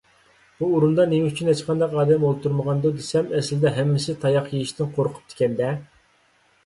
_بۇ 0.61 0.69
ئورۇندا 0.75 1.03
نېمە 1.09 1.27
ئۈچۈن 1.31 1.51
ھېچقانداق 1.51 1.93
ئادەم 2.03 2.25
ئولتۇرمىغاندۇ 2.29 2.93
دېسەم، 2.97 3.29
ئەسلىدە 3.41 3.75
ھەممىسى 3.79 4.17
تاياق 4.25 4.49
يېيىشتىن 4.55 4.93
قورقۇپتىكەن- 4.97 5.57
دە. 5.61 5.71